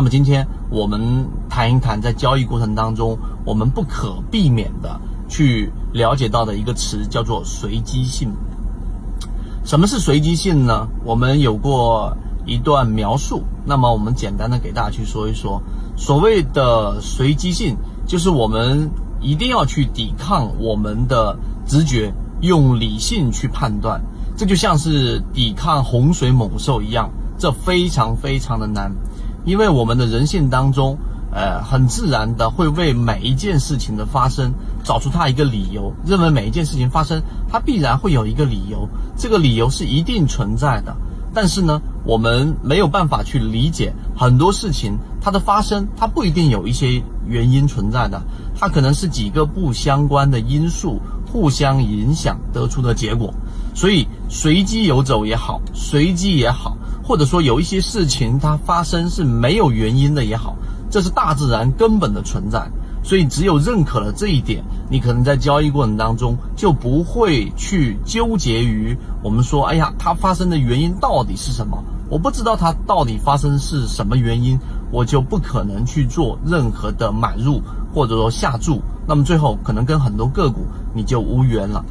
[0.00, 8.32] 那么今天我们谈一谈在交易过程当中，我们不可避免的去了解到的一个词，叫做随机性。
[9.62, 10.88] 什么是随机性呢？
[11.04, 12.16] 我们有过
[12.46, 15.60] 一段描述，那么我们简单的给大家去说一说，
[15.98, 17.76] 所谓的随机性，
[18.06, 18.90] 就是我们
[19.20, 21.36] 一定要去抵抗我们的
[21.66, 24.00] 直觉，用理性去判断，
[24.34, 28.92] 这就像是抵抗洪水猛兽一样，这非常非常的难。
[29.44, 30.98] 因为我们的人性当中，
[31.32, 34.52] 呃，很自然的会为每一件事情的发生
[34.84, 40.94] 找出它一个理由，认为每一件事情发生，它必然会有一个理由，这个理由是一定存在的。
[41.32, 48.20] 但是呢，我们没有办法去理解很多事情它的发生，它不一定有一些原因存在的，
[48.58, 51.00] 它可能是几个不相关的因素
[51.30, 53.32] 互相影响得出的结果。
[53.72, 56.76] 所以随机游走也好，随机也好。
[57.10, 60.54] 或者说有一些事情它发生是没有原因的也好，
[60.88, 62.70] 这是大自然根本的存在。
[63.02, 71.82] 所以只有认可了这一点，你可能在交易过程当中就不会去纠结于我们说，哎呀，它发生的原因到底是什么？
[72.08, 74.56] 我不知道它到底发生是什么原因，
[74.92, 77.60] 我就不可能去做任何的买入
[77.92, 78.80] 或者说下注。
[79.08, 81.84] 那么最后可能跟很多个股你就无缘了。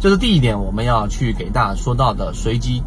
[0.00, 2.82] 这是第一点，我们要去给大家说到的随机。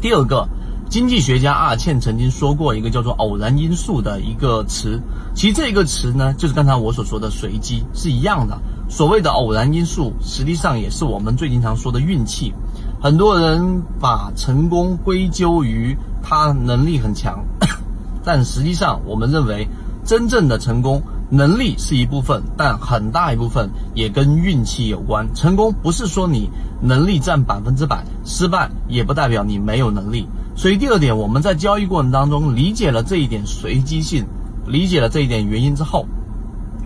[0.00, 0.48] 第二个。
[0.92, 5.00] 经济学家阿尔茜曾经说过一个叫做“偶然因素”的一个词，
[5.34, 8.60] 其实这个词呢，就是刚才我所说的随机是一样的。
[8.90, 12.52] 所谓的偶然因素，实际上也是我们最经常说的运气。
[13.00, 17.42] 很多人把成功归咎于他能力很强，
[18.22, 19.66] 但实际上我们认为，
[20.04, 25.34] 真正的成功能力是一部分，但很大一部分也跟运气有关。
[25.34, 26.50] 成功不是说你
[26.82, 30.28] 能力占百分之百，失败也不代表你没有能力。
[30.54, 34.24] 所以第二点，我们在交易过程当中理解了这一点随机性，
[34.66, 36.04] 理解了这一点原因之后，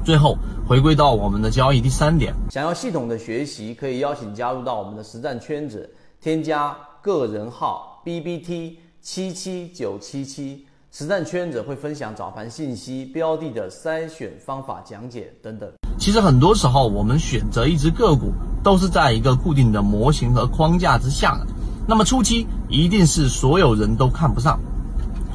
[0.04, 1.80] 最后回归到我们的交易。
[1.80, 5.90] 第三点，想要系统的学习，可以邀请加入到我们的实战圈子，
[6.22, 15.68] 添加个人号 B B T 七七九七七，实战圈子会分享早盘信息、标的的筛选方法讲解等等。
[15.98, 18.32] 其实很多时候，我们选择一只个股，
[18.62, 21.46] 都是在一个固定的模型和框架之下的。
[21.86, 24.58] 那么初期一定是所有人都看不上，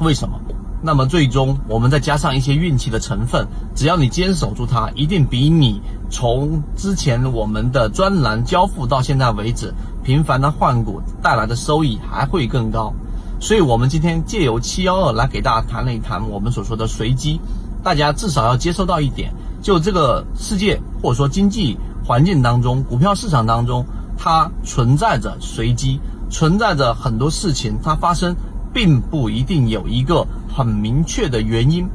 [0.00, 0.38] 为什么？
[0.84, 5.80] 那么最终我们再加上一些运气的成分，只要你坚守住它，一定比你
[6.10, 12.92] 从之前我们的专栏交付到现在为止频繁的换股带来的收益还会更高。
[13.40, 17.40] 所以，我们今天借由七幺二来给大家谈了一谈我们所说的随机，
[17.82, 19.32] 大家至少要接受到一点，
[19.62, 23.86] 就这个世界或者说经济环境当中，股票市场当中
[24.18, 26.00] 它存在着随机。
[26.32, 28.34] 存在着很多事情，它发生
[28.72, 31.86] 并不一定有一个很明确的原因，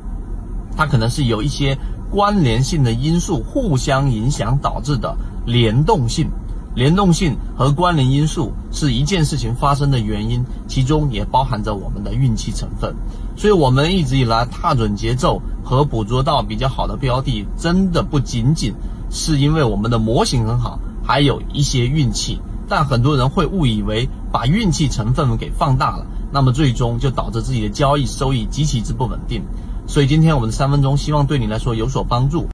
[0.77, 1.75] 它可能是有一些
[2.11, 6.29] 关联性的因素互相影响导致的联动性。
[6.75, 12.95] 联动性和关联因素是一件事情发生的原因，其中也包含着我们的运气成分。
[13.35, 18.75] 所以，我们一直以来踏准节奏和捕捉到比较好的标的，真的不仅仅
[19.09, 22.39] 是因为我们的模型很好，还有一些运气。
[22.67, 29.41] 但很多人会误以为把运气成分给放大了，那么最终就导致自己的交易收益极其之不稳定。
[29.88, 32.45] 所以今天我们的三分钟，希望对你来说有所帮助。